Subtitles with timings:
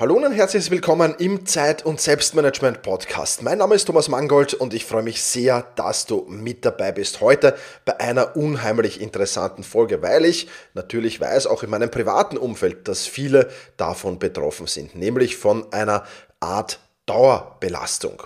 [0.00, 3.42] Hallo und herzlich willkommen im Zeit- und Selbstmanagement Podcast.
[3.42, 7.20] Mein Name ist Thomas Mangold und ich freue mich sehr, dass du mit dabei bist
[7.20, 12.86] heute bei einer unheimlich interessanten Folge, weil ich natürlich weiß, auch in meinem privaten Umfeld,
[12.86, 16.04] dass viele davon betroffen sind, nämlich von einer
[16.38, 18.22] Art Dauerbelastung.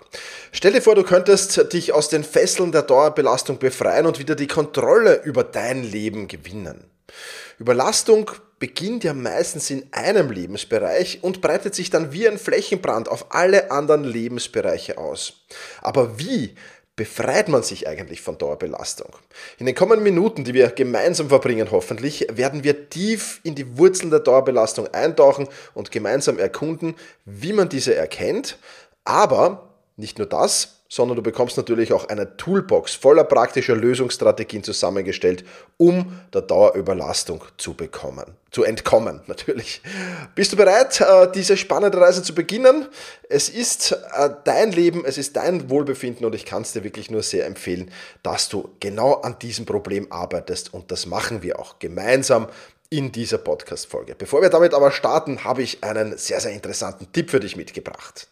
[0.51, 4.47] Stell dir vor, du könntest dich aus den Fesseln der Dauerbelastung befreien und wieder die
[4.47, 6.91] Kontrolle über dein Leben gewinnen.
[7.59, 8.31] Überlastung
[8.63, 13.73] beginnt ja meistens in einem Lebensbereich und breitet sich dann wie ein Flächenbrand auf alle
[13.73, 15.33] anderen Lebensbereiche aus.
[15.81, 16.55] Aber wie
[16.95, 19.17] befreit man sich eigentlich von Dauerbelastung?
[19.59, 24.11] In den kommenden Minuten, die wir gemeinsam verbringen, hoffentlich, werden wir tief in die Wurzeln
[24.11, 28.59] der Dauerbelastung eintauchen und gemeinsam erkunden, wie man diese erkennt.
[29.05, 35.43] Aber nicht nur das, sondern du bekommst natürlich auch eine Toolbox voller praktischer Lösungsstrategien zusammengestellt,
[35.79, 39.81] um der Dauerüberlastung zu bekommen, zu entkommen natürlich.
[40.35, 42.89] Bist du bereit, äh, diese spannende Reise zu beginnen?
[43.31, 47.11] Es ist äh, dein Leben, es ist dein Wohlbefinden und ich kann es dir wirklich
[47.11, 47.91] nur sehr empfehlen,
[48.23, 52.49] dass du genau an diesem Problem arbeitest und das machen wir auch gemeinsam
[52.91, 54.15] in dieser Podcast-Folge.
[54.15, 58.29] Bevor wir damit aber starten, habe ich einen sehr, sehr interessanten Tipp für dich mitgebracht.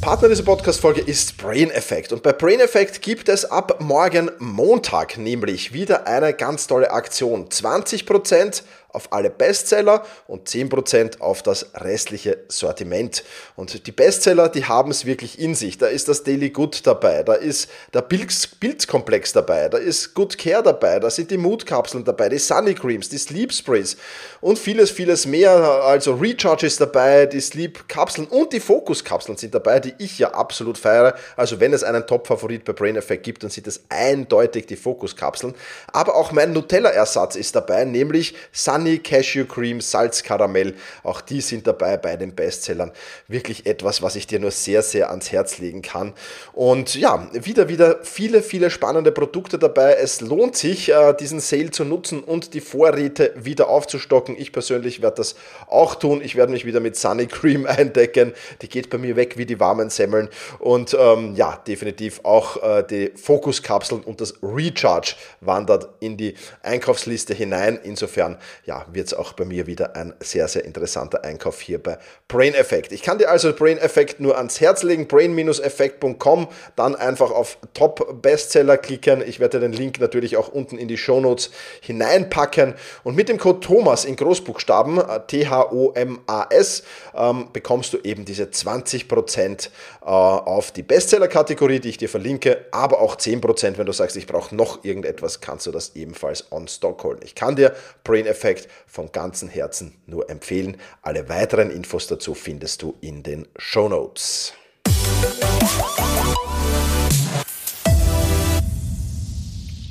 [0.00, 2.12] Partner dieser Podcast-Folge ist Brain Effect.
[2.12, 7.48] Und bei Brain Effect gibt es ab morgen Montag nämlich wieder eine ganz tolle Aktion.
[7.48, 13.22] 20% auf alle Bestseller und 10% auf das restliche Sortiment.
[13.54, 15.76] Und die Bestseller, die haben es wirklich in sich.
[15.76, 20.62] Da ist das Daily Good dabei, da ist der Pilzkomplex dabei, da ist Good Care
[20.62, 23.96] dabei, da sind die Mood-Kapseln dabei, die Sunny Creams, die Sleep Sprays
[24.40, 25.52] und vieles, vieles mehr.
[25.52, 30.78] Also Recharge ist dabei, die Sleep-Kapseln und die Focus-Kapseln sind dabei, die ich ja absolut
[30.78, 31.14] feiere.
[31.36, 35.54] Also wenn es einen Top-Favorit bei Brain Effect gibt, dann sind es eindeutig die Focus-Kapseln.
[35.92, 41.66] Aber auch mein Nutella-Ersatz ist dabei, nämlich Sunny Honey, Cashew Cream, Salzkaramell, auch die sind
[41.66, 42.92] dabei bei den Bestsellern.
[43.26, 46.12] Wirklich etwas, was ich dir nur sehr, sehr ans Herz legen kann.
[46.52, 49.94] Und ja, wieder, wieder viele, viele spannende Produkte dabei.
[49.94, 54.36] Es lohnt sich, äh, diesen Sale zu nutzen und die Vorräte wieder aufzustocken.
[54.38, 55.34] Ich persönlich werde das
[55.66, 56.20] auch tun.
[56.22, 58.32] Ich werde mich wieder mit Sunny Cream eindecken.
[58.62, 60.28] Die geht bei mir weg wie die warmen Semmeln.
[60.60, 67.34] Und ähm, ja, definitiv auch äh, die Fokuskapseln und das Recharge wandert in die Einkaufsliste
[67.34, 67.80] hinein.
[67.82, 68.36] Insofern
[68.68, 71.96] ja, wird es auch bei mir wieder ein sehr, sehr interessanter Einkauf hier bei
[72.28, 72.92] Brain Effect.
[72.92, 78.20] Ich kann dir also Brain Effect nur ans Herz legen, brain-effekt.com, dann einfach auf Top
[78.20, 79.24] Bestseller klicken.
[79.26, 82.74] Ich werde den Link natürlich auch unten in die Show Notes hineinpacken
[83.04, 86.82] und mit dem Code Thomas in Großbuchstaben, äh, T-H-O-M-A-S,
[87.16, 89.70] ähm, bekommst du eben diese 20%
[90.02, 94.26] äh, auf die Bestseller-Kategorie, die ich dir verlinke, aber auch 10%, wenn du sagst, ich
[94.26, 97.20] brauche noch irgendetwas, kannst du das ebenfalls on Stock holen.
[97.24, 97.74] Ich kann dir
[98.04, 100.76] Brain Effect Projekt von ganzem Herzen nur empfehlen.
[101.02, 104.52] Alle weiteren Infos dazu findest du in den Show Notes.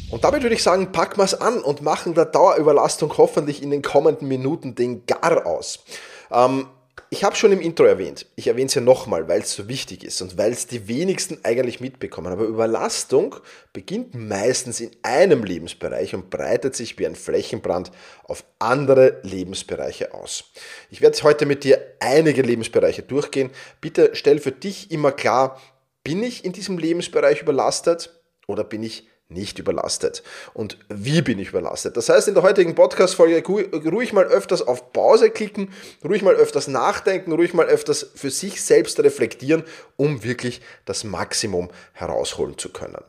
[0.09, 3.72] Und damit würde ich sagen, packen wir es an und machen der Dauerüberlastung hoffentlich in
[3.72, 5.83] den kommenden Minuten den Gar aus.
[6.31, 6.67] Ähm,
[7.09, 10.03] ich habe schon im Intro erwähnt, ich erwähne es ja nochmal, weil es so wichtig
[10.03, 12.31] ist und weil es die wenigsten eigentlich mitbekommen.
[12.31, 13.35] Aber Überlastung
[13.72, 17.91] beginnt meistens in einem Lebensbereich und breitet sich wie ein Flächenbrand
[18.23, 20.51] auf andere Lebensbereiche aus.
[20.90, 23.51] Ich werde heute mit dir einige Lebensbereiche durchgehen.
[23.79, 25.62] Bitte stell für dich immer klar,
[26.03, 30.23] bin ich in diesem Lebensbereich überlastet oder bin ich nicht überlastet.
[30.53, 31.97] Und wie bin ich überlastet?
[31.97, 35.73] Das heißt, in der heutigen Podcast-Folge ruhig mal öfters auf Pause klicken,
[36.03, 39.63] ruhig mal öfters nachdenken, ruhig mal öfters für sich selbst reflektieren,
[39.97, 43.03] um wirklich das Maximum herausholen zu können.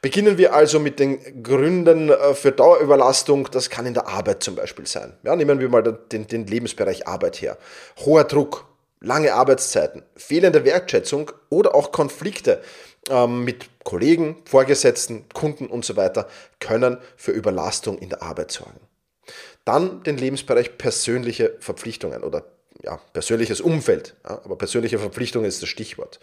[0.00, 3.50] Beginnen wir also mit den Gründen äh, für Dauerüberlastung.
[3.50, 5.12] Das kann in der Arbeit zum Beispiel sein.
[5.24, 7.58] Ja, nehmen wir mal den, den Lebensbereich Arbeit her.
[8.04, 8.66] Hoher Druck,
[9.00, 12.62] lange Arbeitszeiten, fehlende Wertschätzung oder auch Konflikte
[13.10, 16.28] ähm, mit Kollegen, Vorgesetzten, Kunden und so weiter
[16.60, 18.80] können für Überlastung in der Arbeit sorgen.
[19.64, 22.44] Dann den Lebensbereich persönliche Verpflichtungen oder
[22.82, 24.14] ja, persönliches Umfeld.
[24.24, 26.20] Ja, aber persönliche Verpflichtungen ist das Stichwort.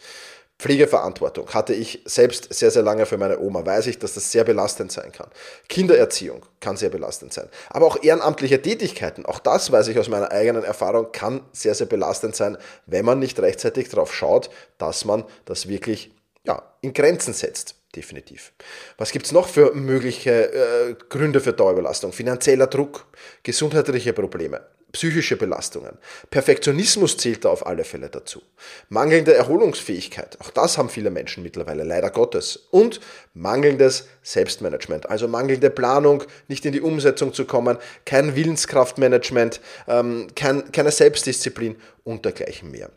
[0.59, 3.65] Pflegeverantwortung hatte ich selbst sehr, sehr lange für meine Oma.
[3.65, 5.31] Weiß ich, dass das sehr belastend sein kann.
[5.67, 7.49] Kindererziehung kann sehr belastend sein.
[7.71, 11.87] Aber auch ehrenamtliche Tätigkeiten, auch das weiß ich aus meiner eigenen Erfahrung, kann sehr, sehr
[11.87, 16.14] belastend sein, wenn man nicht rechtzeitig darauf schaut, dass man das wirklich
[16.45, 17.75] ja, in Grenzen setzt.
[17.95, 18.51] Definitiv.
[18.97, 22.11] Was gibt es noch für mögliche äh, Gründe für Dauerbelastung?
[22.11, 23.05] Finanzieller Druck,
[23.43, 25.97] gesundheitliche Probleme, psychische Belastungen.
[26.29, 28.41] Perfektionismus zählt da auf alle Fälle dazu.
[28.89, 32.67] Mangelnde Erholungsfähigkeit, auch das haben viele Menschen mittlerweile, leider Gottes.
[32.71, 32.99] Und
[33.33, 40.69] mangelndes Selbstmanagement, also mangelnde Planung, nicht in die Umsetzung zu kommen, kein Willenskraftmanagement, ähm, kein,
[40.73, 42.89] keine Selbstdisziplin und dergleichen mehr.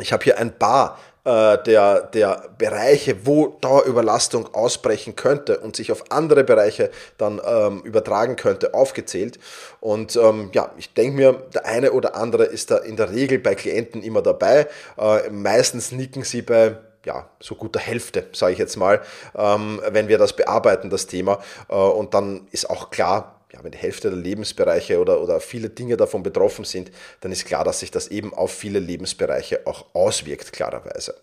[0.00, 5.90] Ich habe hier ein paar äh, der, der Bereiche, wo Dauerüberlastung ausbrechen könnte und sich
[5.90, 9.38] auf andere Bereiche dann ähm, übertragen könnte, aufgezählt.
[9.80, 13.38] Und ähm, ja, ich denke mir, der eine oder andere ist da in der Regel
[13.38, 14.68] bei Klienten immer dabei.
[14.98, 19.02] Äh, meistens nicken sie bei ja, so guter Hälfte, sage ich jetzt mal,
[19.36, 21.38] ähm, wenn wir das bearbeiten, das Thema.
[21.68, 25.70] Äh, und dann ist auch klar, ja, wenn die Hälfte der Lebensbereiche oder, oder viele
[25.70, 26.90] Dinge davon betroffen sind,
[27.20, 31.14] dann ist klar, dass sich das eben auf viele Lebensbereiche auch auswirkt, klarerweise.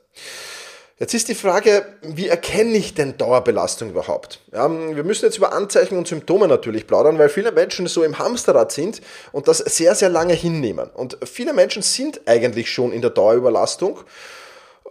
[0.98, 4.40] Jetzt ist die Frage, wie erkenne ich denn Dauerbelastung überhaupt?
[4.54, 8.20] Ja, wir müssen jetzt über Anzeichen und Symptome natürlich plaudern, weil viele Menschen so im
[8.20, 9.02] Hamsterrad sind
[9.32, 10.92] und das sehr, sehr lange hinnehmen.
[10.94, 14.02] Und viele Menschen sind eigentlich schon in der Dauerüberlastung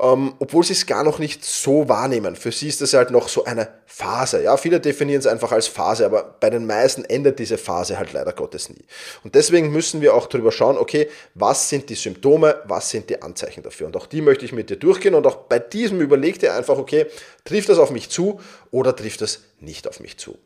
[0.01, 2.37] ähm, obwohl sie es gar noch nicht so wahrnehmen.
[2.37, 4.43] Für sie ist das halt noch so eine Phase.
[4.43, 8.13] Ja, viele definieren es einfach als Phase, aber bei den meisten endet diese Phase halt
[8.13, 8.85] leider Gottes nie.
[9.25, 13.21] Und deswegen müssen wir auch darüber schauen, okay, was sind die Symptome, was sind die
[13.21, 13.89] Anzeichen dafür?
[13.89, 16.79] Und auch die möchte ich mit dir durchgehen und auch bei diesem überleg dir einfach,
[16.79, 17.07] okay,
[17.45, 20.39] trifft das auf mich zu oder trifft das nicht auf mich zu?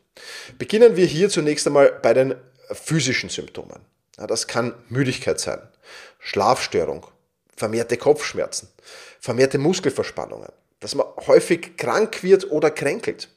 [0.57, 2.35] Beginnen wir hier zunächst einmal bei den
[2.71, 3.79] physischen Symptomen.
[4.17, 5.61] Ja, das kann Müdigkeit sein,
[6.19, 7.05] Schlafstörung,
[7.55, 8.69] vermehrte Kopfschmerzen,
[9.19, 10.49] vermehrte Muskelverspannungen,
[10.79, 13.29] dass man häufig krank wird oder kränkelt.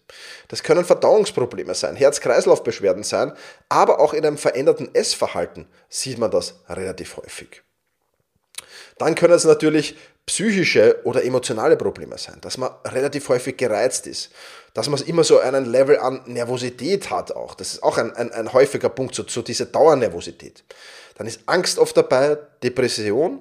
[0.49, 3.32] Das können Verdauungsprobleme sein, Herz-Kreislauf-Beschwerden sein,
[3.69, 7.62] aber auch in einem veränderten Essverhalten sieht man das relativ häufig.
[8.99, 14.31] Dann können es natürlich psychische oder emotionale Probleme sein, dass man relativ häufig gereizt ist,
[14.75, 17.55] dass man immer so einen Level an Nervosität hat auch.
[17.55, 20.65] Das ist auch ein, ein, ein häufiger Punkt, so, so diese Dauernervosität.
[21.17, 23.41] Dann ist Angst oft dabei, Depression,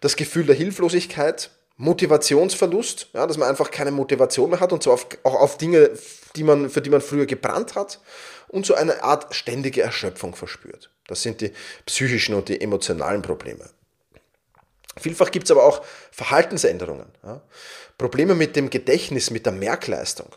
[0.00, 4.94] das Gefühl der Hilflosigkeit, Motivationsverlust, ja, dass man einfach keine Motivation mehr hat und zwar
[4.94, 5.90] auf, auch auf Dinge,
[6.36, 8.00] die man, für die man früher gebrannt hat
[8.48, 10.90] und so eine Art ständige Erschöpfung verspürt.
[11.06, 11.52] Das sind die
[11.86, 13.70] psychischen und die emotionalen Probleme.
[14.98, 17.40] Vielfach gibt es aber auch Verhaltensänderungen, ja,
[17.96, 20.28] Probleme mit dem Gedächtnis, mit der Merkleistung,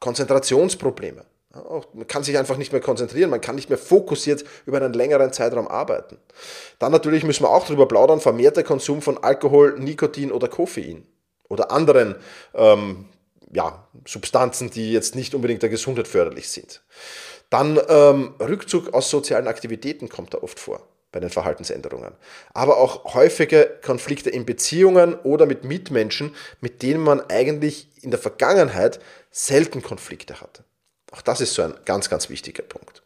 [0.00, 1.24] Konzentrationsprobleme,
[1.92, 5.32] man kann sich einfach nicht mehr konzentrieren, man kann nicht mehr fokussiert über einen längeren
[5.32, 6.18] Zeitraum arbeiten.
[6.78, 11.06] Dann natürlich müssen wir auch darüber plaudern, vermehrter Konsum von Alkohol, Nikotin oder Koffein
[11.48, 12.16] oder anderen
[12.54, 13.06] ähm,
[13.52, 16.82] ja, Substanzen, die jetzt nicht unbedingt der Gesundheit förderlich sind.
[17.50, 20.80] Dann ähm, Rückzug aus sozialen Aktivitäten kommt da oft vor
[21.12, 22.12] bei den Verhaltensänderungen.
[22.54, 28.18] Aber auch häufige Konflikte in Beziehungen oder mit Mitmenschen, mit denen man eigentlich in der
[28.18, 28.98] Vergangenheit
[29.30, 30.63] selten Konflikte hatte.
[31.14, 33.04] Auch das ist so ein ganz, ganz wichtiger Punkt.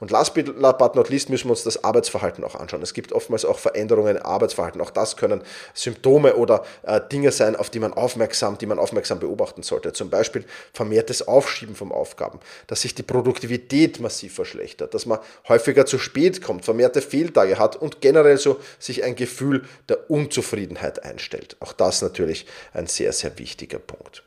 [0.00, 2.82] Und last but not least müssen wir uns das Arbeitsverhalten auch anschauen.
[2.82, 4.80] Es gibt oftmals auch Veränderungen im Arbeitsverhalten.
[4.80, 5.42] Auch das können
[5.72, 9.92] Symptome oder äh, Dinge sein, auf die man aufmerksam, die man aufmerksam beobachten sollte.
[9.94, 10.44] Zum Beispiel
[10.74, 16.42] vermehrtes Aufschieben von Aufgaben, dass sich die Produktivität massiv verschlechtert, dass man häufiger zu spät
[16.42, 21.56] kommt, vermehrte Fehltage hat und generell so sich ein Gefühl der Unzufriedenheit einstellt.
[21.60, 24.24] Auch das natürlich ein sehr, sehr wichtiger Punkt.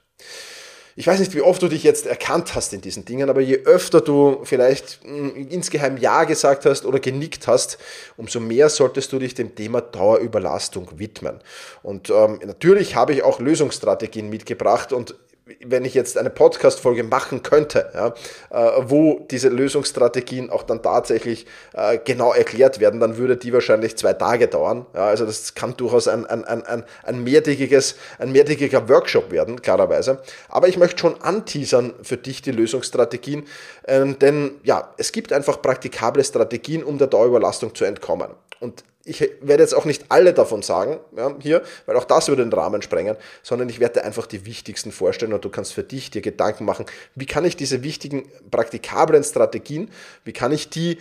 [0.97, 3.57] Ich weiß nicht, wie oft du dich jetzt erkannt hast in diesen Dingen, aber je
[3.65, 7.77] öfter du vielleicht hm, insgeheim Ja gesagt hast oder genickt hast,
[8.15, 11.42] umso mehr solltest du dich dem Thema Dauerüberlastung widmen.
[11.83, 15.15] Und ähm, natürlich habe ich auch Lösungsstrategien mitgebracht und
[15.63, 18.07] wenn ich jetzt eine Podcast-Folge machen könnte, ja,
[18.50, 23.95] äh, wo diese Lösungsstrategien auch dann tatsächlich äh, genau erklärt werden, dann würde die wahrscheinlich
[23.95, 24.87] zwei Tage dauern.
[24.95, 30.19] Ja, also das kann durchaus ein, ein, ein, ein, mehrtägiges, ein mehrtägiger Workshop werden, klarerweise.
[30.49, 33.45] Aber ich möchte schon anteasern für dich die Lösungsstrategien,
[33.83, 38.31] äh, denn ja, es gibt einfach praktikable Strategien, um der Dauerüberlastung zu entkommen.
[38.59, 42.44] Und ich werde jetzt auch nicht alle davon sagen, ja, hier, weil auch das würde
[42.44, 46.09] den Rahmen sprengen, sondern ich werde einfach die wichtigsten vorstellen und du kannst für dich
[46.09, 49.92] dir Gedanken machen, wie kann ich diese wichtigen, praktikablen Strategien,
[50.24, 50.97] wie kann ich die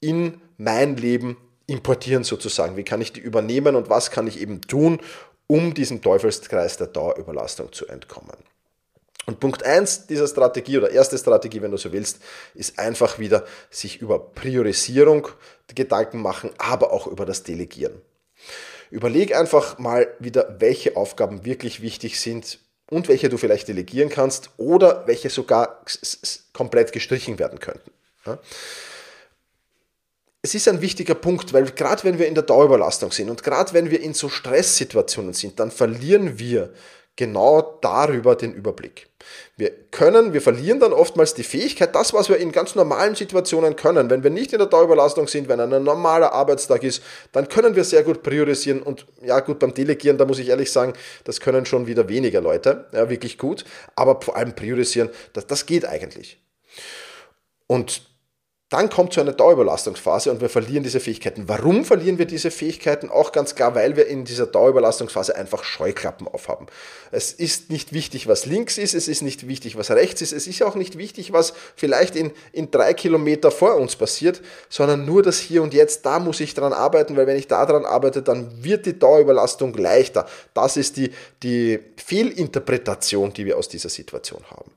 [0.00, 4.60] in mein Leben importieren sozusagen, wie kann ich die übernehmen und was kann ich eben
[4.60, 5.00] tun,
[5.46, 8.36] um diesem Teufelskreis der Dauerüberlastung zu entkommen.
[9.26, 12.18] Und Punkt 1 dieser Strategie oder erste Strategie, wenn du so willst,
[12.54, 15.28] ist einfach wieder sich über Priorisierung
[15.74, 18.00] Gedanken machen, aber auch über das Delegieren.
[18.90, 22.58] Überleg einfach mal wieder, welche Aufgaben wirklich wichtig sind
[22.90, 25.82] und welche du vielleicht delegieren kannst oder welche sogar
[26.52, 27.90] komplett gestrichen werden könnten.
[30.42, 33.72] Es ist ein wichtiger Punkt, weil gerade wenn wir in der Dauerüberlastung sind und gerade
[33.72, 36.74] wenn wir in so Stresssituationen sind, dann verlieren wir
[37.16, 39.08] genau darüber den Überblick.
[39.56, 43.76] Wir können, wir verlieren dann oftmals die Fähigkeit, das, was wir in ganz normalen Situationen
[43.76, 44.10] können.
[44.10, 47.02] Wenn wir nicht in der Dauerüberlastung sind, wenn ein normaler Arbeitstag ist,
[47.32, 50.72] dann können wir sehr gut priorisieren und ja gut, beim Delegieren, da muss ich ehrlich
[50.72, 53.64] sagen, das können schon wieder weniger Leute, ja, wirklich gut,
[53.96, 56.40] aber vor allem priorisieren, das, das geht eigentlich.
[57.66, 58.13] Und
[58.70, 61.48] dann kommt zu einer Dauerüberlastungsphase und wir verlieren diese Fähigkeiten.
[61.48, 63.10] Warum verlieren wir diese Fähigkeiten?
[63.10, 66.66] Auch ganz klar, weil wir in dieser Dauerüberlastungsphase einfach Scheuklappen aufhaben.
[67.12, 70.46] Es ist nicht wichtig, was links ist, es ist nicht wichtig, was rechts ist, es
[70.46, 74.40] ist auch nicht wichtig, was vielleicht in, in drei Kilometer vor uns passiert,
[74.70, 77.66] sondern nur das Hier und Jetzt, da muss ich dran arbeiten, weil wenn ich da
[77.66, 80.26] dran arbeite, dann wird die Dauerüberlastung leichter.
[80.54, 84.72] Das ist die, die Fehlinterpretation, die wir aus dieser Situation haben.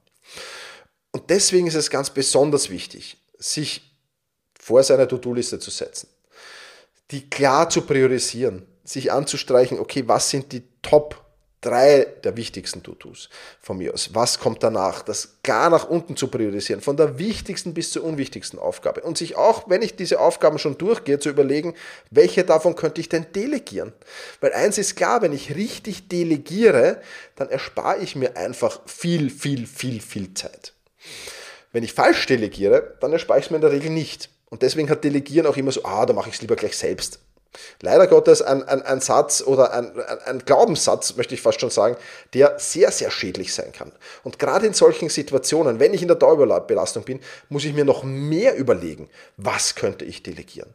[1.13, 3.95] Und deswegen ist es ganz besonders wichtig, sich
[4.59, 6.09] vor seiner To-Do-Liste zu setzen,
[7.11, 11.27] die klar zu priorisieren, sich anzustreichen, okay, was sind die Top
[11.61, 13.29] drei der wichtigsten To-Dos
[13.59, 14.13] von mir aus.
[14.13, 15.01] Was kommt danach?
[15.01, 19.01] Das klar nach unten zu priorisieren, von der wichtigsten bis zur unwichtigsten Aufgabe.
[19.01, 21.73] Und sich auch, wenn ich diese Aufgaben schon durchgehe, zu überlegen,
[22.11, 23.93] welche davon könnte ich denn delegieren?
[24.39, 27.01] Weil eins ist klar, wenn ich richtig delegiere,
[27.35, 30.73] dann erspare ich mir einfach viel, viel, viel, viel Zeit.
[31.71, 34.29] Wenn ich falsch delegiere, dann erspare ich es mir in der Regel nicht.
[34.49, 37.19] Und deswegen hat Delegieren auch immer so, ah, da mache ich es lieber gleich selbst.
[37.81, 41.97] Leider Gottes ein, ein, ein Satz oder ein, ein, Glaubenssatz, möchte ich fast schon sagen,
[42.33, 43.91] der sehr, sehr schädlich sein kann.
[44.23, 47.19] Und gerade in solchen Situationen, wenn ich in der Dauerbelastung bin,
[47.49, 50.73] muss ich mir noch mehr überlegen, was könnte ich delegieren.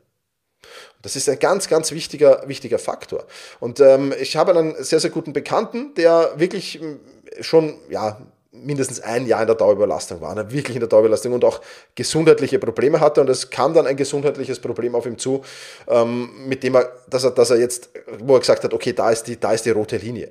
[1.02, 3.26] Das ist ein ganz, ganz wichtiger, wichtiger Faktor.
[3.60, 7.00] Und ähm, ich habe einen sehr, sehr guten Bekannten, der wirklich hm,
[7.40, 8.20] schon, ja,
[8.52, 10.50] mindestens ein Jahr in der Dauerüberlastung war, ne?
[10.52, 11.60] wirklich in der Dauerüberlastung und auch
[11.94, 13.20] gesundheitliche Probleme hatte.
[13.22, 15.42] Und es kam dann ein gesundheitliches Problem auf ihm zu,
[15.88, 19.10] ähm, mit dem er, dass er, dass er jetzt, wo er gesagt hat, okay, da
[19.10, 20.30] ist die, da ist die rote Linie.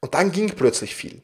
[0.00, 1.22] Und dann ging plötzlich viel.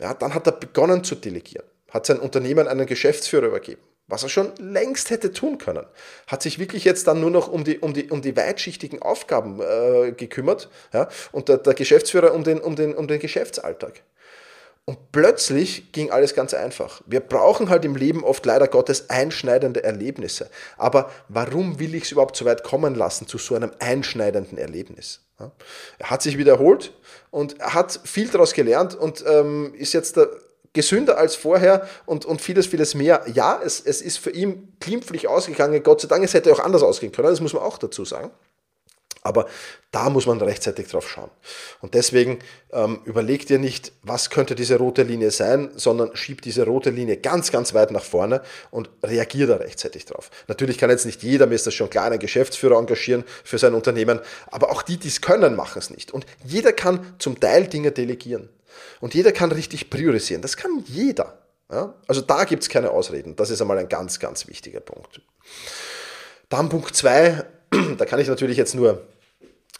[0.00, 4.30] Ja, dann hat er begonnen zu delegieren, hat sein Unternehmen einen Geschäftsführer übergeben, was er
[4.30, 5.84] schon längst hätte tun können,
[6.26, 9.60] hat sich wirklich jetzt dann nur noch um die, um die, um die weitschichtigen Aufgaben
[9.60, 14.02] äh, gekümmert ja, und der, der Geschäftsführer um den, um, den, um den Geschäftsalltag.
[14.86, 17.00] Und plötzlich ging alles ganz einfach.
[17.06, 20.50] Wir brauchen halt im Leben oft leider Gottes einschneidende Erlebnisse.
[20.76, 25.20] Aber warum will ich es überhaupt so weit kommen lassen zu so einem einschneidenden Erlebnis?
[25.98, 26.92] Er hat sich wiederholt
[27.30, 30.28] und hat viel daraus gelernt und ähm, ist jetzt der
[30.72, 33.24] gesünder als vorher und, und vieles, vieles mehr.
[33.32, 35.82] Ja, es, es ist für ihn glimpflich ausgegangen.
[35.82, 37.28] Gott sei Dank, es hätte auch anders ausgehen können.
[37.28, 38.30] Das muss man auch dazu sagen.
[39.22, 39.46] Aber
[39.90, 41.30] da muss man rechtzeitig drauf schauen.
[41.80, 42.38] Und deswegen
[42.72, 47.18] ähm, überleg dir nicht, was könnte diese rote Linie sein, sondern schieb diese rote Linie
[47.18, 50.30] ganz, ganz weit nach vorne und reagier da rechtzeitig drauf.
[50.48, 53.74] Natürlich kann jetzt nicht jeder, mir ist das schon klar, einen Geschäftsführer engagieren für sein
[53.74, 56.12] Unternehmen, aber auch die, die es können, machen es nicht.
[56.12, 58.48] Und jeder kann zum Teil Dinge delegieren.
[59.00, 60.40] Und jeder kann richtig priorisieren.
[60.40, 61.38] Das kann jeder.
[61.70, 61.94] Ja?
[62.06, 63.36] Also da gibt es keine Ausreden.
[63.36, 65.20] Das ist einmal ein ganz, ganz wichtiger Punkt.
[66.48, 67.44] Dann Punkt 2,
[67.98, 69.06] da kann ich natürlich jetzt nur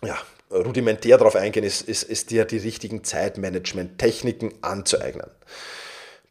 [0.05, 0.19] ja,
[0.51, 5.31] rudimentär darauf eingehen, ist, ist, ist dir die richtigen Zeitmanagement-Techniken anzueignen.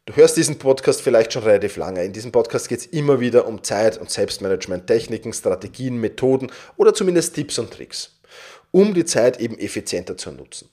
[0.06, 2.04] Du hörst diesen Podcast vielleicht schon relativ lange.
[2.04, 7.34] In diesem Podcast geht es immer wieder um Zeit- und Selbstmanagement-Techniken, Strategien, Methoden oder zumindest
[7.34, 8.18] Tipps und Tricks,
[8.70, 10.68] um die Zeit eben effizienter zu nutzen.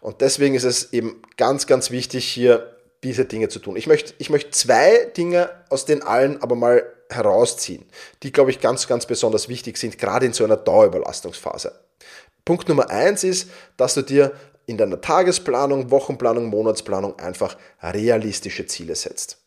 [0.00, 3.76] Und deswegen ist es eben ganz, ganz wichtig, hier diese Dinge zu tun.
[3.76, 7.84] Ich möchte, ich möchte zwei Dinge aus den allen aber mal herausziehen,
[8.22, 11.72] die, glaube ich, ganz, ganz besonders wichtig sind, gerade in so einer Dauerüberlastungsphase.
[12.44, 14.32] Punkt Nummer eins ist, dass du dir
[14.66, 19.38] in deiner Tagesplanung, Wochenplanung, Monatsplanung einfach realistische Ziele setzt.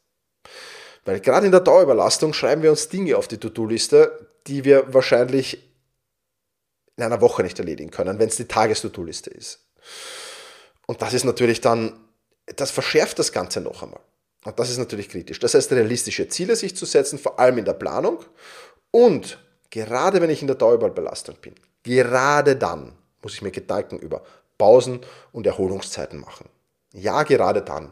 [1.06, 5.64] Weil gerade in der Dauerüberlastung schreiben wir uns Dinge auf die To-Do-Liste, die wir wahrscheinlich
[6.98, 9.60] in einer Woche nicht erledigen können, wenn es die Tages-To-Do-Liste ist.
[10.88, 12.00] Und das ist natürlich dann,
[12.56, 14.02] das verschärft das Ganze noch einmal.
[14.46, 15.40] Und das ist natürlich kritisch.
[15.40, 18.20] Das heißt, realistische Ziele sich zu setzen, vor allem in der Planung.
[18.92, 19.40] Und
[19.72, 24.22] gerade wenn ich in der Dauerbelastung bin, gerade dann muss ich mir Gedanken über
[24.58, 25.00] Pausen
[25.32, 26.48] und Erholungszeiten machen.
[26.94, 27.92] Ja, gerade dann.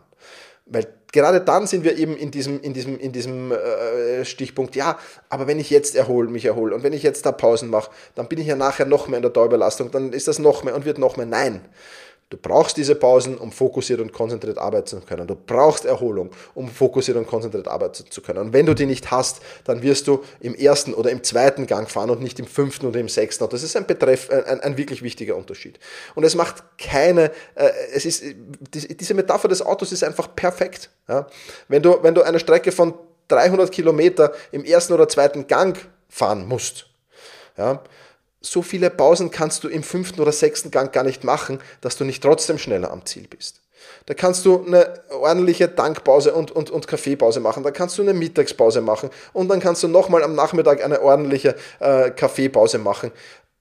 [0.65, 4.97] Weil gerade dann sind wir eben in diesem, in diesem, in diesem äh, Stichpunkt, ja,
[5.29, 8.27] aber wenn ich jetzt erhole, mich erhole und wenn ich jetzt da Pausen mache, dann
[8.29, 10.85] bin ich ja nachher noch mehr in der Dauerbelastung, dann ist das noch mehr und
[10.85, 11.25] wird noch mehr.
[11.25, 11.61] Nein,
[12.29, 15.27] Du brauchst diese Pausen, um fokussiert und konzentriert arbeiten zu können.
[15.27, 18.39] Du brauchst Erholung, um fokussiert und konzentriert arbeiten zu können.
[18.39, 21.89] Und wenn du die nicht hast, dann wirst du im ersten oder im zweiten Gang
[21.89, 23.43] fahren und nicht im fünften oder im sechsten.
[23.43, 25.79] Und das ist ein, Betreff, ein, ein wirklich wichtiger Unterschied.
[26.15, 28.23] Und es macht keine, äh, es ist,
[28.73, 30.89] diese Metapher des Autos ist einfach perfekt.
[31.07, 31.27] Ja?
[31.67, 32.95] Wenn, du, wenn du eine Strecke von
[33.27, 35.77] 300 Kilometer im ersten oder zweiten Gang
[36.09, 36.87] fahren musst,
[37.57, 37.83] ja,
[38.45, 42.03] so viele Pausen kannst du im fünften oder sechsten Gang gar nicht machen, dass du
[42.03, 43.61] nicht trotzdem schneller am Ziel bist.
[44.05, 47.63] Da kannst du eine ordentliche Dankpause und, und, und Kaffeepause machen.
[47.63, 49.09] Da kannst du eine Mittagspause machen.
[49.31, 53.11] Und dann kannst du nochmal am Nachmittag eine ordentliche äh, Kaffeepause machen.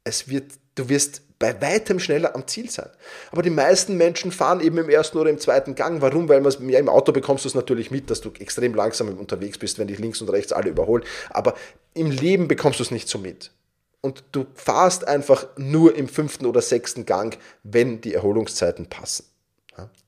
[0.05, 2.89] Es wird, du wirst bei weitem schneller am Ziel sein.
[3.33, 6.01] Aber die meisten Menschen fahren eben im ersten oder im zweiten Gang.
[6.01, 6.29] Warum?
[6.29, 9.59] Weil man ja, im Auto bekommst du es natürlich mit, dass du extrem langsam unterwegs
[9.59, 11.05] bist, wenn dich links und rechts alle überholen.
[11.31, 11.55] Aber
[11.95, 13.51] im Leben bekommst du es nicht so mit.
[14.03, 19.27] Und du fahrst einfach nur im fünften oder sechsten Gang, wenn die Erholungszeiten passen.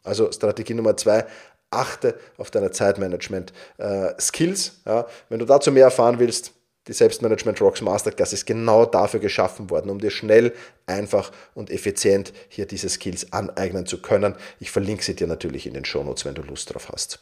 [0.03, 1.25] Also Strategie Nummer zwei,
[1.71, 4.83] achte auf deine Zeitmanagement-Skills.
[4.85, 5.05] Äh.
[5.29, 6.53] Wenn du dazu mehr erfahren willst,
[6.87, 10.53] die Selbstmanagement Rocks Masterclass ist genau dafür geschaffen worden, um dir schnell,
[10.87, 14.35] einfach und effizient hier diese Skills aneignen zu können.
[14.61, 17.21] Ich verlinke sie dir natürlich in den Shownotes, wenn du Lust drauf hast.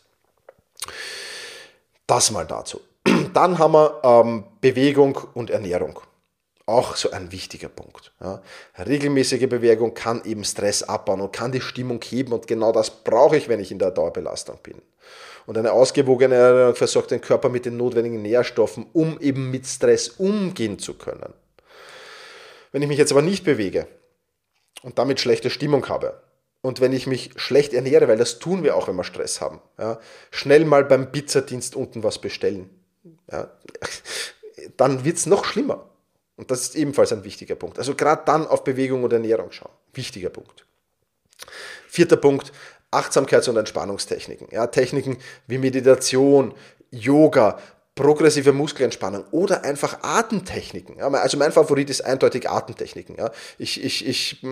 [2.09, 2.81] Das mal dazu.
[3.35, 6.01] Dann haben wir ähm, Bewegung und Ernährung.
[6.73, 8.13] Auch so ein wichtiger Punkt.
[8.19, 8.41] Ja.
[8.79, 13.37] Regelmäßige Bewegung kann eben Stress abbauen und kann die Stimmung heben und genau das brauche
[13.37, 14.81] ich, wenn ich in der Dauerbelastung bin.
[15.45, 20.09] Und eine ausgewogene Ernährung versorgt den Körper mit den notwendigen Nährstoffen, um eben mit Stress
[20.09, 21.35] umgehen zu können.
[22.71, 23.87] Wenn ich mich jetzt aber nicht bewege
[24.83, 26.23] und damit schlechte Stimmung habe,
[26.63, 29.61] und wenn ich mich schlecht ernähre, weil das tun wir auch, wenn wir Stress haben,
[29.79, 30.01] ja,
[30.31, 32.71] schnell mal beim Pizzadienst unten was bestellen,
[33.31, 33.51] ja,
[34.79, 35.92] dann wird es noch schlimmer.
[36.43, 37.79] Und das ist ebenfalls ein wichtiger Punkt.
[37.79, 39.71] Also gerade dann auf Bewegung und Ernährung schauen.
[39.95, 40.67] Wichtiger Punkt.
[41.89, 42.51] Vierter Punkt,
[42.91, 44.49] Achtsamkeits- und Entspannungstechniken.
[44.51, 46.53] Ja, Techniken wie Meditation,
[46.91, 47.61] Yoga,
[47.95, 50.97] progressive Muskelentspannung oder einfach Atemtechniken.
[50.99, 53.15] Ja, also mein Favorit ist eindeutig Atemtechniken.
[53.17, 53.31] Ja.
[53.59, 54.43] Ich, ich, ich,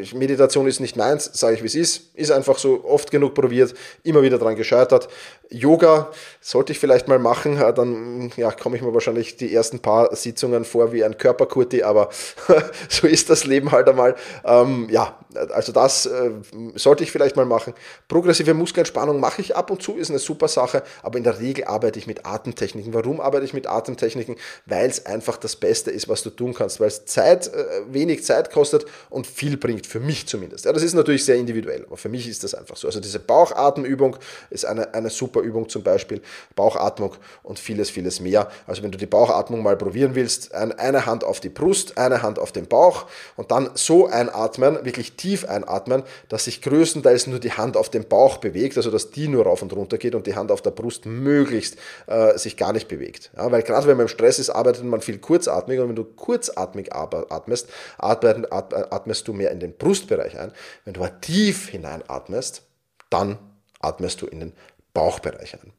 [0.00, 2.16] ich, Meditation ist nicht meins, sage ich wie es ist.
[2.16, 5.08] Ist einfach so oft genug probiert, immer wieder dran gescheitert.
[5.50, 10.14] Yoga sollte ich vielleicht mal machen, dann ja, komme ich mir wahrscheinlich die ersten paar
[10.14, 12.10] Sitzungen vor wie ein Körperkurti, aber
[12.88, 14.14] so ist das Leben halt einmal.
[14.44, 15.18] Ähm, ja,
[15.50, 16.30] also das äh,
[16.74, 17.74] sollte ich vielleicht mal machen.
[18.08, 21.64] Progressive Muskelentspannung mache ich ab und zu, ist eine super Sache, aber in der Regel
[21.64, 22.94] arbeite ich mit Atemtechniken.
[22.94, 24.36] Warum arbeite ich mit Atemtechniken?
[24.66, 28.24] Weil es einfach das Beste ist, was du tun kannst, weil es Zeit, äh, wenig
[28.24, 30.64] Zeit kostet und viel bringt, für mich zumindest.
[30.64, 32.86] Ja, das ist natürlich sehr individuell, aber für mich ist das einfach so.
[32.86, 34.16] Also diese Bauchatemübung
[34.50, 36.20] ist eine, eine super Übung zum Beispiel,
[36.56, 38.50] Bauchatmung und vieles, vieles mehr.
[38.66, 42.38] Also wenn du die Bauchatmung mal probieren willst, eine Hand auf die Brust, eine Hand
[42.38, 43.06] auf den Bauch
[43.36, 48.08] und dann so einatmen, wirklich tief einatmen, dass sich größtenteils nur die Hand auf den
[48.08, 50.70] Bauch bewegt, also dass die nur rauf und runter geht und die Hand auf der
[50.70, 53.30] Brust möglichst äh, sich gar nicht bewegt.
[53.36, 56.04] Ja, weil gerade wenn man im Stress ist, arbeitet man viel kurzatmig und wenn du
[56.04, 60.52] kurzatmig atmest, atmest du mehr in den Brustbereich ein.
[60.84, 62.62] Wenn du tief hineinatmest,
[63.10, 63.38] dann
[63.80, 64.52] atmest du in den
[65.00, 65.72] Bauchbereich ein.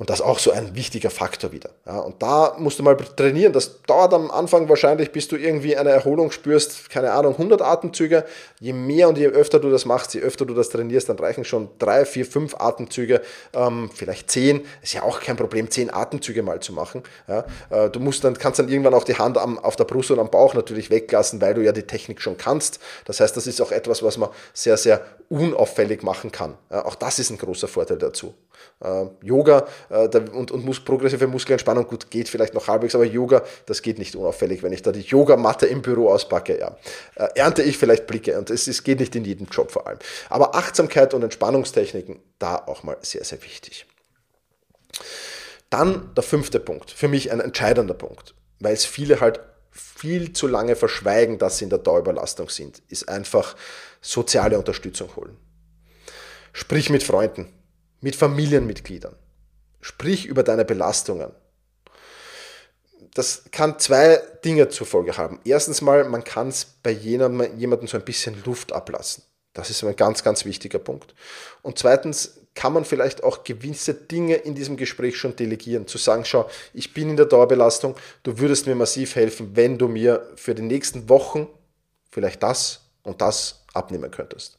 [0.00, 1.68] Und das ist auch so ein wichtiger Faktor wieder.
[1.84, 3.52] Ja, und da musst du mal trainieren.
[3.52, 8.24] Das dauert am Anfang wahrscheinlich, bis du irgendwie eine Erholung spürst, keine Ahnung, 100 Atemzüge.
[8.60, 11.44] Je mehr und je öfter du das machst, je öfter du das trainierst, dann reichen
[11.44, 13.20] schon drei, vier, fünf Atemzüge,
[13.52, 14.62] ähm, vielleicht zehn.
[14.80, 17.02] Ist ja auch kein Problem, zehn Atemzüge mal zu machen.
[17.28, 20.10] Ja, äh, du musst dann, kannst dann irgendwann auch die Hand am, auf der Brust
[20.10, 22.80] und am Bauch natürlich weglassen, weil du ja die Technik schon kannst.
[23.04, 26.56] Das heißt, das ist auch etwas, was man sehr, sehr unauffällig machen kann.
[26.70, 28.32] Ja, auch das ist ein großer Vorteil dazu.
[28.82, 33.42] Äh, Yoga äh, und, und mus progressive Muskelentspannung, gut, geht vielleicht noch halbwegs, aber Yoga,
[33.66, 34.62] das geht nicht unauffällig.
[34.62, 36.76] Wenn ich da die Yogamatte im Büro auspacke, ja,
[37.16, 39.98] äh, ernte ich vielleicht Blicke und es, es geht nicht in jedem Job vor allem.
[40.28, 43.86] Aber Achtsamkeit und Entspannungstechniken, da auch mal sehr, sehr wichtig.
[45.68, 50.46] Dann der fünfte Punkt, für mich ein entscheidender Punkt, weil es viele halt viel zu
[50.46, 53.56] lange verschweigen, dass sie in der Dauerüberlastung sind, ist einfach
[54.00, 55.36] soziale Unterstützung holen.
[56.52, 57.52] Sprich mit Freunden,
[58.00, 59.14] mit Familienmitgliedern.
[59.80, 61.32] Sprich über deine Belastungen.
[63.14, 65.40] Das kann zwei Dinge zur Folge haben.
[65.44, 69.24] Erstens mal, man kann es bei jemandem so ein bisschen Luft ablassen.
[69.52, 71.14] Das ist ein ganz, ganz wichtiger Punkt.
[71.62, 75.86] Und zweitens kann man vielleicht auch gewisse Dinge in diesem Gespräch schon delegieren.
[75.86, 79.88] Zu sagen, schau, ich bin in der Dauerbelastung, du würdest mir massiv helfen, wenn du
[79.88, 81.48] mir für die nächsten Wochen
[82.10, 84.58] vielleicht das und das abnehmen könntest.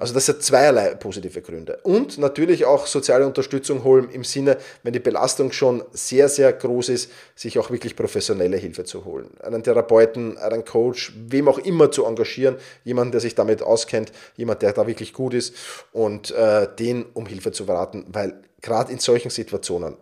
[0.00, 1.78] Also das hat zweierlei positive Gründe.
[1.82, 6.88] Und natürlich auch soziale Unterstützung holen im Sinne, wenn die Belastung schon sehr, sehr groß
[6.88, 9.30] ist, sich auch wirklich professionelle Hilfe zu holen.
[9.42, 14.62] Einen Therapeuten, einen Coach, wem auch immer zu engagieren, jemanden, der sich damit auskennt, jemand,
[14.62, 15.54] der da wirklich gut ist
[15.92, 19.96] und äh, den um Hilfe zu beraten, weil gerade in solchen Situationen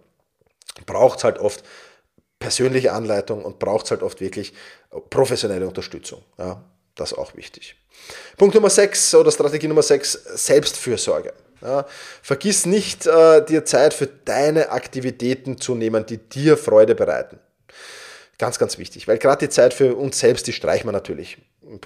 [0.86, 1.64] braucht es halt oft
[2.38, 4.54] persönliche Anleitung und braucht es halt oft wirklich
[5.10, 6.22] professionelle Unterstützung.
[6.38, 6.62] Ja.
[6.98, 7.76] Das auch wichtig.
[8.36, 11.32] Punkt Nummer 6 oder Strategie Nummer 6, Selbstfürsorge.
[11.62, 11.86] Ja,
[12.22, 17.38] vergiss nicht, äh, dir Zeit für deine Aktivitäten zu nehmen, die dir Freude bereiten.
[18.36, 21.38] Ganz, ganz wichtig, weil gerade die Zeit für uns selbst, die streichen wir natürlich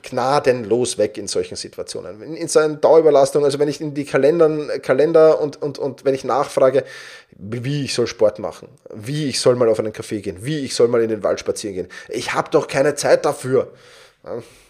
[0.02, 2.22] gnadenlos weg in solchen Situationen.
[2.22, 6.04] In, in so einer Dauerüberlastung, also wenn ich in die Kalendern, Kalender und, und, und
[6.04, 6.84] wenn ich nachfrage,
[7.30, 10.74] wie ich soll Sport machen, wie ich soll mal auf einen Café gehen, wie ich
[10.74, 11.88] soll mal in den Wald spazieren gehen.
[12.08, 13.72] Ich habe doch keine Zeit dafür.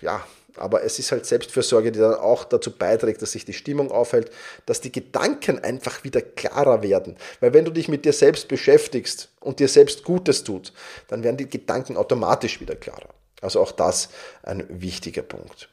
[0.00, 0.24] Ja,
[0.56, 4.30] aber es ist halt Selbstfürsorge, die dann auch dazu beiträgt, dass sich die Stimmung aufhält,
[4.66, 7.16] dass die Gedanken einfach wieder klarer werden.
[7.40, 10.72] Weil wenn du dich mit dir selbst beschäftigst und dir selbst Gutes tut,
[11.08, 13.10] dann werden die Gedanken automatisch wieder klarer.
[13.40, 14.08] Also auch das
[14.42, 15.68] ein wichtiger Punkt.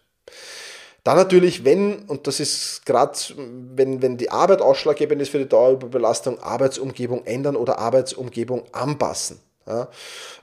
[1.04, 5.48] Dann natürlich, wenn, und das ist gerade, wenn, wenn die Arbeit ausschlaggebend ist für die
[5.48, 9.40] Dauerüberbelastung, Arbeitsumgebung ändern oder Arbeitsumgebung anpassen.
[9.66, 9.88] Ja,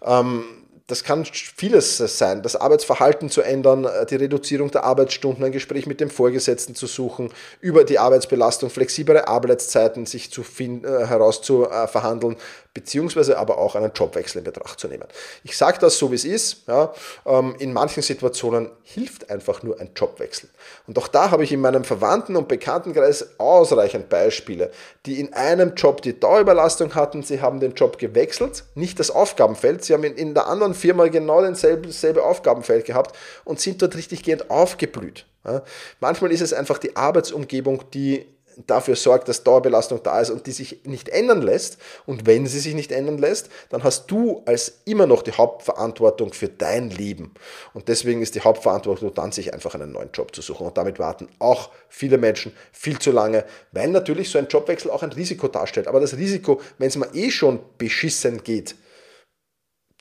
[0.03, 0.45] ähm,
[0.89, 5.87] das kann vieles sein, das Arbeitsverhalten zu ändern, äh, die Reduzierung der Arbeitsstunden, ein Gespräch
[5.87, 12.37] mit dem Vorgesetzten zu suchen, über die Arbeitsbelastung, flexiblere Arbeitszeiten sich zu äh, herauszuverhandeln,
[12.73, 15.07] beziehungsweise aber auch einen Jobwechsel in Betracht zu nehmen.
[15.43, 16.69] Ich sage das so, wie es ist.
[16.69, 16.93] Ja,
[17.25, 20.49] ähm, in manchen Situationen hilft einfach nur ein Jobwechsel.
[20.87, 24.71] Und auch da habe ich in meinem Verwandten- und Bekanntenkreis ausreichend Beispiele,
[25.05, 29.83] die in einem Job die Dauerüberlastung hatten, sie haben den Job gewechselt, nicht das Aufgabenfeld,
[29.83, 34.23] sie haben in, in der anderen Firma genau dasselbe, Aufgabenfeld gehabt und sind dort richtig
[34.23, 35.27] gehend aufgeblüht.
[35.45, 35.63] Ja,
[36.01, 38.27] manchmal ist es einfach die Arbeitsumgebung, die
[38.67, 41.79] dafür sorgt, dass Dauerbelastung da ist und die sich nicht ändern lässt.
[42.07, 46.33] Und wenn sie sich nicht ändern lässt, dann hast du als immer noch die Hauptverantwortung
[46.33, 47.35] für dein Leben.
[47.75, 50.67] Und deswegen ist die Hauptverantwortung dann, sich einfach einen neuen Job zu suchen.
[50.67, 55.03] Und damit warten auch viele Menschen viel zu lange, weil natürlich so ein Jobwechsel auch
[55.03, 55.89] ein Risiko darstellt.
[55.89, 58.75] Aber das Risiko, wenn es mal eh schon beschissen geht,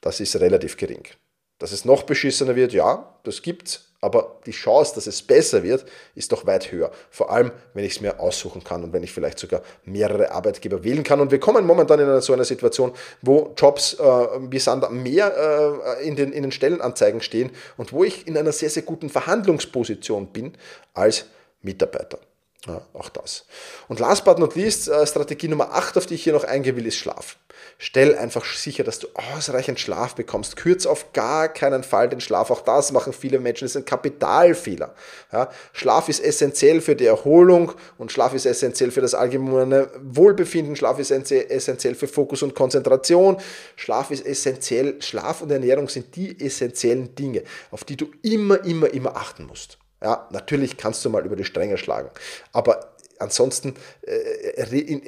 [0.05, 1.03] das ist relativ gering.
[1.57, 5.85] Dass es noch beschissener wird, ja, das gibt's, aber die Chance, dass es besser wird,
[6.13, 6.91] ist doch weit höher.
[7.09, 10.83] Vor allem, wenn ich es mir aussuchen kann und wenn ich vielleicht sogar mehrere Arbeitgeber
[10.83, 11.21] wählen kann.
[11.21, 12.91] Und wir kommen momentan in so eine Situation,
[13.23, 18.03] wo Jobs äh, wie Sander mehr äh, in, den, in den Stellenanzeigen stehen und wo
[18.03, 20.53] ich in einer sehr, sehr guten Verhandlungsposition bin
[20.93, 21.25] als
[21.63, 22.19] Mitarbeiter.
[22.67, 23.45] Ja, auch das.
[23.88, 26.75] Und last but not least, äh, Strategie Nummer 8, auf die ich hier noch eingehen
[26.75, 27.38] will, ist Schlaf.
[27.78, 30.56] Stell einfach sicher, dass du ausreichend Schlaf bekommst.
[30.56, 32.49] Kürz auf gar keinen Fall den Schlaf.
[32.49, 33.65] Auch das machen viele Menschen.
[33.65, 34.95] Das ist ein Kapitalfehler.
[35.32, 40.75] Ja, Schlaf ist essentiell für die Erholung und Schlaf ist essentiell für das allgemeine Wohlbefinden.
[40.75, 43.38] Schlaf ist essentiell für Fokus und Konzentration.
[43.75, 45.01] Schlaf ist essentiell.
[45.01, 49.78] Schlaf und Ernährung sind die essentiellen Dinge, auf die du immer, immer, immer achten musst.
[50.05, 52.11] Ja, natürlich kannst du mal über die Stränge schlagen,
[52.53, 53.73] aber ansonsten,
[54.05, 54.61] äh,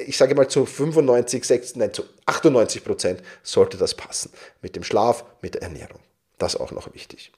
[0.08, 4.32] ich sage mal zu 95, 6, nein, zu 98 Prozent sollte das passen.
[4.64, 6.00] Mit dem Schlaf, mit der Ernährung.
[6.40, 7.32] Das auch noch wichtig.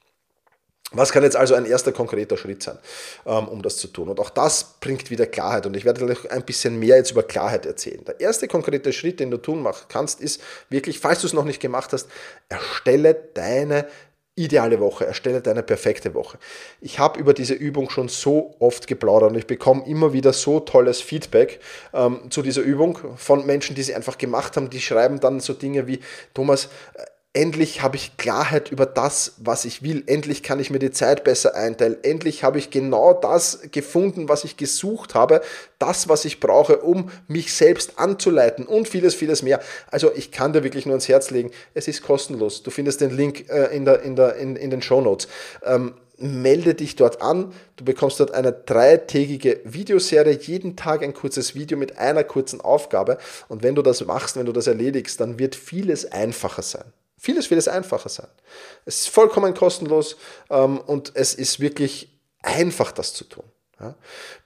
[0.93, 2.79] Was kann jetzt also ein erster konkreter Schritt sein,
[3.25, 4.07] ähm, um das zu tun?
[4.07, 5.65] Und auch das bringt wieder Klarheit.
[5.65, 8.05] Und ich werde gleich ein bisschen mehr jetzt über Klarheit erzählen.
[8.05, 11.59] Der erste konkrete Schritt, den du tun kannst, ist wirklich, falls du es noch nicht
[11.59, 12.07] gemacht hast,
[12.47, 13.85] erstelle deine
[14.39, 16.37] ideale Woche, erstelle deine perfekte Woche.
[16.81, 20.61] Ich habe über diese Übung schon so oft geplaudert und ich bekomme immer wieder so
[20.61, 21.59] tolles Feedback
[21.93, 24.69] ähm, zu dieser Übung von Menschen, die sie einfach gemacht haben.
[24.69, 25.99] Die schreiben dann so Dinge wie,
[26.33, 26.69] Thomas,
[27.33, 30.03] endlich habe ich Klarheit über das, was ich will.
[30.07, 31.97] Endlich kann ich mir die Zeit besser einteilen.
[32.03, 35.41] Endlich habe ich genau das gefunden, was ich gesucht habe.
[35.77, 39.59] Das, was ich brauche, um mich selbst anzuleiten und vieles, vieles mehr.
[39.91, 41.51] Also ich kann dir wirklich nur ans Herz legen.
[41.73, 42.63] Es ist kostenlos.
[42.63, 45.27] Du findest den Link äh, in, der, in, der, in, in den Show Notes.
[45.63, 47.53] Ähm, melde dich dort an.
[47.77, 53.19] Du bekommst dort eine dreitägige Videoserie, jeden Tag ein kurzes Video mit einer kurzen Aufgabe.
[53.47, 56.91] Und wenn du das machst, wenn du das erledigst, dann wird vieles einfacher sein.
[57.19, 58.29] Vieles, vieles einfacher sein.
[58.85, 60.15] Es ist vollkommen kostenlos
[60.49, 63.43] ähm, und es ist wirklich einfach, das zu tun.
[63.79, 63.95] Ja?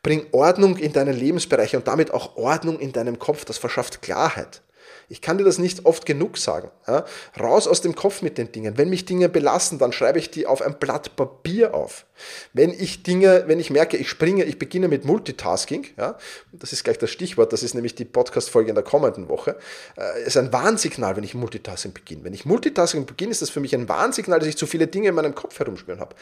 [0.02, 3.46] Bring Ordnung in deine Lebensbereiche und damit auch Ordnung in deinem Kopf.
[3.46, 4.62] Das verschafft Klarheit.
[5.10, 6.72] Ich kann dir das nicht oft genug sagen.
[6.88, 7.06] Ja?
[7.40, 8.78] Raus aus dem Kopf mit den Dingen.
[8.78, 12.06] Wenn mich Dinge belassen, dann schreibe ich die auf ein Blatt Papier auf.
[12.54, 16.18] Wenn ich Dinge, wenn ich merke, ich springe, ich beginne mit Multitasking, ja,
[16.52, 19.58] das ist gleich das Stichwort, das ist nämlich die Podcast-Folge in der kommenden Woche,
[19.98, 22.24] äh, ist ein Warnsignal, wenn ich Multitasking beginne.
[22.24, 25.10] Wenn ich Multitasking beginne, ist das für mich ein Warnsignal, dass ich zu viele Dinge
[25.10, 26.16] in meinem Kopf herumspüren habe.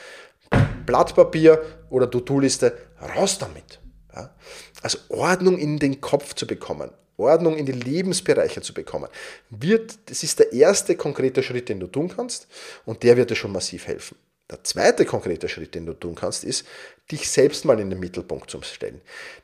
[0.86, 2.78] Blatt Papier oder To-Do-Liste,
[3.16, 3.80] raus damit.
[4.16, 4.34] Ja?
[4.82, 6.92] Also Ordnung in den Kopf zu bekommen.
[7.22, 9.08] Ordnung in die Lebensbereiche zu bekommen,
[9.50, 12.48] wird, das ist der erste konkrete Schritt, den du tun kannst
[12.86, 14.18] und der wird dir schon massiv helfen.
[14.52, 16.68] Der zweite konkrete Schritt, den du tun kannst, ist,
[17.10, 19.00] dich selbst mal in den Mittelpunkt zu stellen.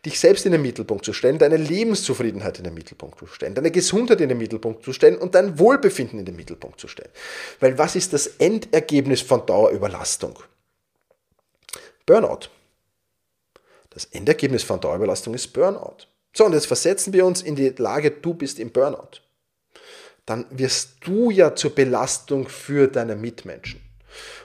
[0.05, 3.71] Dich selbst in den Mittelpunkt zu stellen, deine Lebenszufriedenheit in den Mittelpunkt zu stellen, deine
[3.71, 7.09] Gesundheit in den Mittelpunkt zu stellen und dein Wohlbefinden in den Mittelpunkt zu stellen.
[7.61, 10.37] Weil was ist das Endergebnis von Dauerüberlastung?
[12.05, 12.49] Burnout.
[13.89, 16.05] Das Endergebnis von Dauerüberlastung ist Burnout.
[16.37, 19.21] So, und jetzt versetzen wir uns in die Lage, du bist im Burnout.
[20.27, 23.81] dann wirst du ja zur Belastung für deine Mitmenschen.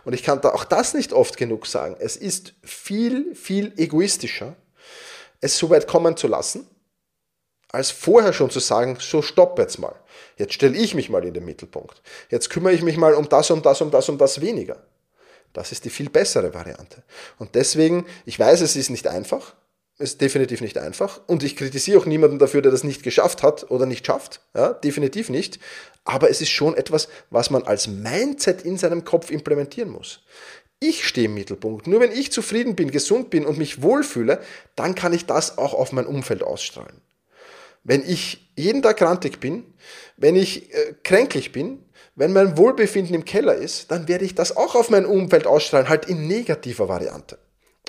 [0.04, 1.96] Und ich kann da auch das nicht oft genug sagen.
[1.98, 4.54] Es ist viel, viel egoistischer,
[5.40, 6.66] es so weit kommen zu lassen,
[7.68, 9.96] als vorher schon zu sagen, so stopp jetzt mal.
[10.38, 12.00] Jetzt stelle ich mich mal in den Mittelpunkt.
[12.30, 14.82] Jetzt kümmere ich mich mal um das, um das, um das, um das weniger.
[15.52, 17.02] Das ist die viel bessere Variante.
[17.38, 19.54] Und deswegen, ich weiß, es ist nicht einfach,
[20.02, 21.20] ist definitiv nicht einfach.
[21.26, 24.40] Und ich kritisiere auch niemanden dafür, der das nicht geschafft hat oder nicht schafft.
[24.54, 25.58] Ja, definitiv nicht.
[26.04, 30.20] Aber es ist schon etwas, was man als Mindset in seinem Kopf implementieren muss.
[30.80, 31.86] Ich stehe im Mittelpunkt.
[31.86, 34.40] Nur wenn ich zufrieden bin, gesund bin und mich wohlfühle,
[34.74, 37.00] dann kann ich das auch auf mein Umfeld ausstrahlen.
[37.84, 39.64] Wenn ich jeden Tag krantig bin,
[40.16, 41.84] wenn ich äh, kränklich bin,
[42.14, 45.88] wenn mein Wohlbefinden im Keller ist, dann werde ich das auch auf mein Umfeld ausstrahlen,
[45.88, 47.38] halt in negativer Variante.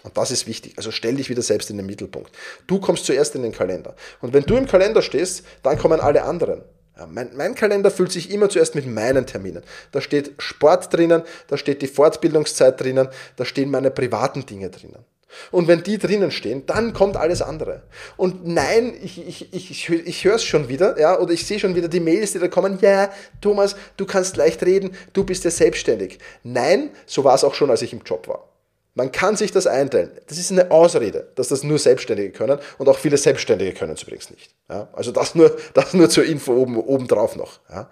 [0.01, 0.73] Und das ist wichtig.
[0.77, 2.31] Also stell dich wieder selbst in den Mittelpunkt.
[2.67, 3.95] Du kommst zuerst in den Kalender.
[4.21, 6.63] Und wenn du im Kalender stehst, dann kommen alle anderen.
[6.97, 9.63] Ja, mein, mein, Kalender füllt sich immer zuerst mit meinen Terminen.
[9.91, 15.03] Da steht Sport drinnen, da steht die Fortbildungszeit drinnen, da stehen meine privaten Dinge drinnen.
[15.49, 17.81] Und wenn die drinnen stehen, dann kommt alles andere.
[18.17, 21.75] Und nein, ich, ich, ich, ich, höre es schon wieder, ja, oder ich sehe schon
[21.75, 23.09] wieder die Mails, die da kommen, ja,
[23.41, 26.19] Thomas, du kannst leicht reden, du bist ja selbstständig.
[26.43, 28.52] Nein, so war es auch schon, als ich im Job war.
[28.95, 30.11] Man kann sich das einteilen.
[30.27, 34.03] Das ist eine Ausrede, dass das nur Selbstständige können und auch viele Selbstständige können es
[34.03, 34.53] übrigens nicht.
[34.69, 34.87] Ja?
[34.93, 37.59] Also das nur, das nur zur Info oben, obendrauf noch.
[37.69, 37.89] Ja?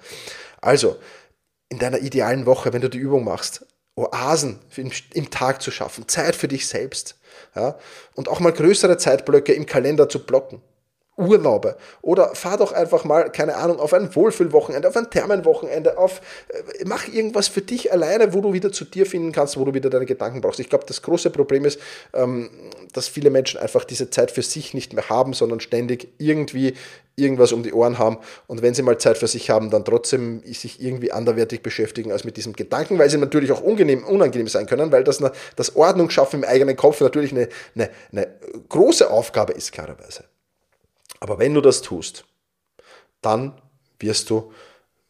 [0.62, 0.98] Also,
[1.70, 6.08] in deiner idealen Woche, wenn du die Übung machst, Oasen im, im Tag zu schaffen,
[6.08, 7.18] Zeit für dich selbst.
[7.56, 7.80] Ja?
[8.14, 10.62] Und auch mal größere Zeitblöcke im Kalender zu blocken.
[11.22, 11.76] Urlaube.
[12.02, 16.84] Oder fahr doch einfach mal, keine Ahnung, auf ein Wohlfühlwochenende, auf ein Thermenwochenende, auf, äh,
[16.86, 19.90] mach irgendwas für dich alleine, wo du wieder zu dir finden kannst, wo du wieder
[19.90, 20.60] deine Gedanken brauchst.
[20.60, 21.80] Ich glaube, das große Problem ist,
[22.14, 22.50] ähm,
[22.94, 26.74] dass viele Menschen einfach diese Zeit für sich nicht mehr haben, sondern ständig irgendwie
[27.18, 30.42] irgendwas um die Ohren haben und wenn sie mal Zeit für sich haben, dann trotzdem
[30.46, 34.66] sich irgendwie anderwertig beschäftigen als mit diesem Gedanken, weil sie natürlich auch unangenehm, unangenehm sein
[34.66, 35.22] können, weil das,
[35.56, 38.28] das Ordnung schaffen im eigenen Kopf natürlich eine, eine, eine
[38.70, 40.24] große Aufgabe ist, klarerweise.
[41.22, 42.26] Aber wenn du das tust,
[43.22, 43.62] dann
[44.00, 44.52] wirst du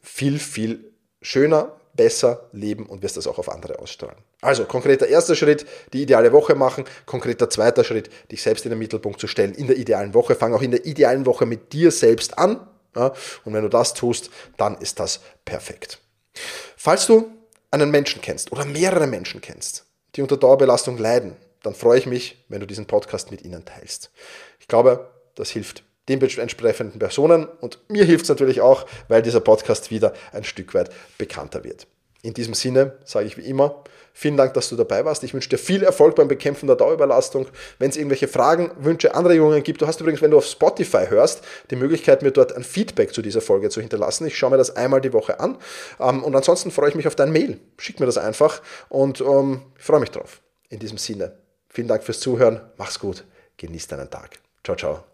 [0.01, 4.17] viel, viel schöner, besser leben und wirst das auch auf andere ausstrahlen.
[4.41, 6.85] Also konkreter erster Schritt, die ideale Woche machen.
[7.05, 10.35] Konkreter zweiter Schritt, dich selbst in den Mittelpunkt zu stellen in der idealen Woche.
[10.35, 12.67] Fang auch in der idealen Woche mit dir selbst an.
[12.95, 13.13] Ja,
[13.45, 16.01] und wenn du das tust, dann ist das perfekt.
[16.75, 17.31] Falls du
[17.71, 22.43] einen Menschen kennst oder mehrere Menschen kennst, die unter Dauerbelastung leiden, dann freue ich mich,
[22.49, 24.11] wenn du diesen Podcast mit ihnen teilst.
[24.59, 25.83] Ich glaube, das hilft
[26.19, 30.73] den entsprechenden Personen und mir hilft es natürlich auch, weil dieser Podcast wieder ein Stück
[30.73, 31.87] weit bekannter wird.
[32.23, 35.23] In diesem Sinne sage ich wie immer, vielen Dank, dass du dabei warst.
[35.23, 37.47] Ich wünsche dir viel Erfolg beim Bekämpfen der Dauerüberlastung.
[37.79, 41.41] Wenn es irgendwelche Fragen, Wünsche, Anregungen gibt, du hast übrigens, wenn du auf Spotify hörst,
[41.71, 44.27] die Möglichkeit, mir dort ein Feedback zu dieser Folge zu hinterlassen.
[44.27, 45.57] Ich schaue mir das einmal die Woche an.
[45.99, 47.59] Ähm, und ansonsten freue ich mich auf dein Mail.
[47.79, 50.41] Schick mir das einfach und ähm, ich freue mich drauf.
[50.69, 51.37] In diesem Sinne,
[51.69, 52.61] vielen Dank fürs Zuhören.
[52.77, 53.25] Mach's gut.
[53.57, 54.39] Genieß deinen Tag.
[54.63, 55.10] Ciao, ciao.